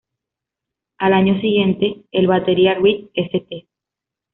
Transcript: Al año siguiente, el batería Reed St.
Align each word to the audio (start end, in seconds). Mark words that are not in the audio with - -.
Al 0.97 1.13
año 1.13 1.39
siguiente, 1.41 2.05
el 2.11 2.25
batería 2.25 2.73
Reed 2.73 3.09
St. 3.13 3.67